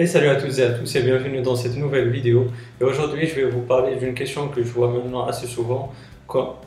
[0.00, 2.46] Et salut à toutes et à tous et bienvenue dans cette nouvelle vidéo.
[2.80, 5.92] Et aujourd'hui, je vais vous parler d'une question que je vois maintenant assez souvent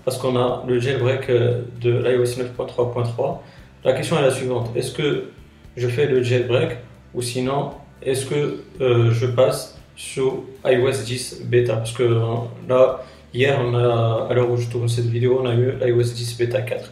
[0.04, 3.38] parce qu'on a le jailbreak euh, de l'iOS 9.3.3.
[3.86, 5.30] La question est la suivante est-ce que
[5.78, 6.72] je fais le jailbreak
[7.14, 7.70] ou sinon
[8.04, 11.78] est-ce que euh, je passe sur iOS 10 bêta?
[11.78, 12.26] Parce que euh,
[12.68, 13.02] là,
[13.34, 16.92] hier, à l'heure où je tourne cette vidéo, on a eu l'iOS 10 bêta 4.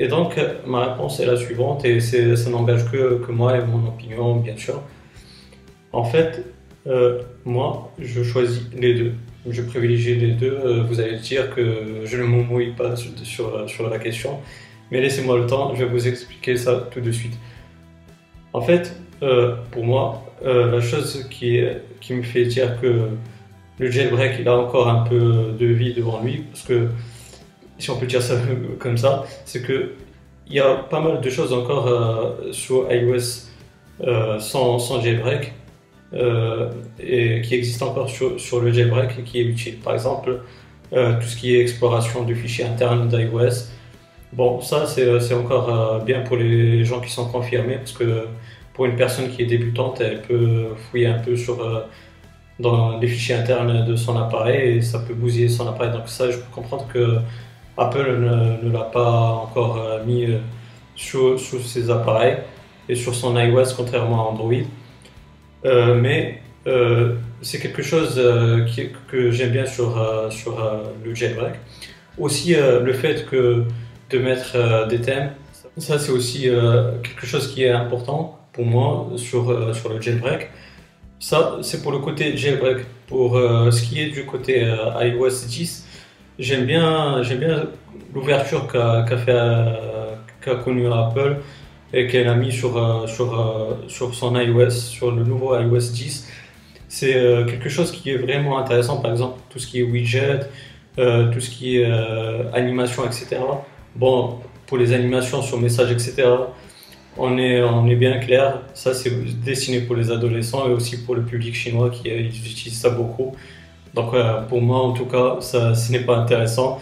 [0.00, 3.88] Et donc, ma réponse est la suivante, et ça n'engage que, que moi et mon
[3.88, 4.82] opinion, bien sûr.
[5.94, 6.44] En fait,
[6.88, 9.12] euh, moi, je choisis les deux.
[9.48, 10.58] Je privilégie les deux.
[10.64, 13.12] Euh, vous allez dire que je ne m'emmouille pas sur,
[13.68, 14.40] sur, la question,
[14.90, 17.34] mais laissez-moi le temps, je vais vous expliquer ça tout de suite.
[18.52, 21.60] En fait, euh, pour moi, la chose qui,
[22.00, 23.08] qui me fait dire que
[23.78, 26.88] le jailbreak il a encore un peu de vie devant lui, parce que
[27.78, 28.34] si on peut dire ça
[28.78, 29.92] comme ça, c'est que
[30.48, 31.88] il y a pas mal de choses encore
[32.52, 33.48] sur iOS
[34.38, 35.54] sans, sans jailbreak
[36.12, 39.78] euh, et qui existe encore sur, sur, le jailbreak et qui est utile.
[39.78, 40.40] Par exemple,
[40.92, 43.68] euh, tout ce qui est exploration du fichier interne d'iOS.
[44.32, 48.26] Bon, ça c'est encore euh, bien pour les gens qui sont confirmés parce que
[48.74, 51.34] pour une personne qui est débutante, elle peut fouiller un peu
[52.60, 55.92] dans les fichiers internes de son appareil et ça peut bousiller son appareil.
[55.92, 57.18] Donc ça, je peux comprendre que
[57.76, 60.28] Apple ne, l'a pas encore mis
[60.94, 62.36] sur, sur, ses appareils
[62.88, 64.64] et sur son iOS, contrairement à Android.
[65.64, 68.66] Euh, mais euh, c'est quelque chose euh,
[69.08, 71.54] que j'aime bien sur, sur le jailbreak.
[72.18, 73.64] Aussi, le fait que
[74.10, 75.32] de mettre des thèmes,
[75.78, 76.42] ça c'est aussi
[77.02, 80.48] quelque chose qui est important pour moi sur, sur le jailbreak.
[81.18, 82.78] Ça, c'est pour le côté jailbreak.
[83.08, 84.62] Pour ce qui est du côté
[85.00, 85.86] iOS 10,
[86.38, 87.64] j'aime bien, bien
[88.14, 89.32] l'ouverture qu'a fait,
[90.40, 91.38] qu'a connu Apple
[91.94, 95.92] et qu'elle a mis sur, euh, sur, euh, sur son iOS, sur le nouveau iOS
[95.92, 96.28] 10.
[96.88, 100.40] C'est euh, quelque chose qui est vraiment intéressant, par exemple tout ce qui est widget,
[100.96, 101.92] tout ce qui est
[102.52, 103.36] animation, etc.
[103.96, 106.24] Bon, pour les animations sur message, etc.,
[107.16, 108.60] on est, on est bien clair.
[108.74, 109.10] Ça, c'est
[109.42, 113.34] destiné pour les adolescents et aussi pour le public chinois qui utilise ça beaucoup.
[113.92, 114.14] Donc,
[114.48, 116.80] pour moi, en tout cas, ça, ce n'est pas intéressant.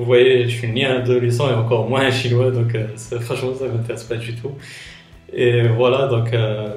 [0.00, 2.86] Vous voyez, je suis ni un adolescent et encore moins un chinois, donc euh,
[3.20, 4.52] franchement, ça ne m'intéresse pas du tout.
[5.30, 6.74] Et voilà, donc euh,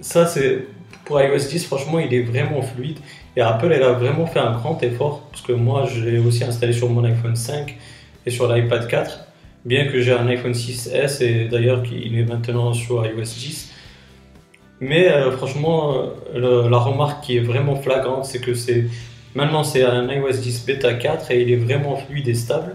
[0.00, 0.64] ça, c'est
[1.04, 2.96] pour iOS 10, franchement, il est vraiment fluide.
[3.36, 6.42] Et Apple, elle a vraiment fait un grand effort, parce que moi, je l'ai aussi
[6.42, 7.76] installé sur mon iPhone 5
[8.24, 9.20] et sur l'iPad 4,
[9.66, 13.74] bien que j'ai un iPhone 6S et d'ailleurs qu'il est maintenant sur iOS 10.
[14.80, 18.86] Mais euh, franchement, la remarque qui est vraiment flagrante, c'est que c'est
[19.36, 22.74] Maintenant, c'est un iOS 10 Beta 4 et il est vraiment fluide et stable.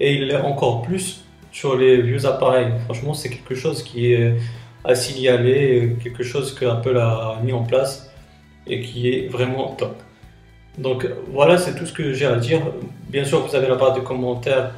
[0.00, 2.72] Et il l'est encore plus sur les vieux appareils.
[2.86, 4.34] Franchement, c'est quelque chose qui est
[4.82, 8.10] à signaler, quelque chose que Apple a mis en place
[8.66, 10.02] et qui est vraiment top.
[10.78, 12.60] Donc voilà, c'est tout ce que j'ai à dire.
[13.08, 14.72] Bien sûr, vous avez la barre de commentaires.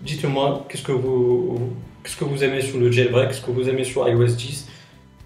[0.00, 3.84] Dites-moi qu'est-ce que vous qu'est-ce que vous aimez sur le jailbreak, qu'est-ce que vous aimez
[3.84, 4.68] sur iOS 10,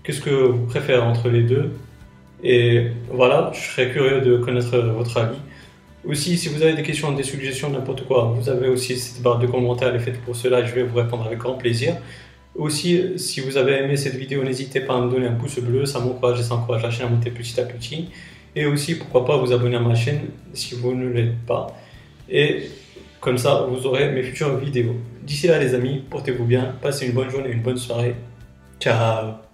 [0.03, 1.73] qu'est-ce que vous préférez entre les deux?
[2.43, 5.39] Et voilà, je serais curieux de connaître votre avis.
[6.05, 9.39] Aussi, si vous avez des questions, des suggestions, n'importe quoi, vous avez aussi cette barre
[9.39, 11.97] de commentaires, elle est faite pour cela, je vais vous répondre avec grand plaisir.
[12.55, 15.85] Aussi, si vous avez aimé cette vidéo, n'hésitez pas à me donner un pouce bleu,
[15.85, 18.09] ça m'encourage et ça encourage la chaîne à monter petit à petit.
[18.55, 20.21] Et aussi, pourquoi pas vous abonner à ma chaîne
[20.55, 21.77] si vous ne l'êtes pas.
[22.31, 22.71] Et
[23.21, 24.95] comme ça, vous aurez mes futures vidéos.
[25.23, 28.15] D'ici là, les amis, portez-vous bien, passez une bonne journée, une bonne soirée.
[28.81, 29.46] Ciao